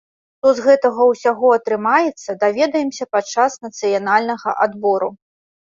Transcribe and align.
Што 0.37 0.53
з 0.59 0.63
гэтага 0.67 1.01
ўсяго 1.11 1.47
атрымаецца, 1.57 2.37
даведаемся 2.45 3.05
падчас 3.13 3.51
нацыянальнага 3.69 4.61
адбору! 4.69 5.09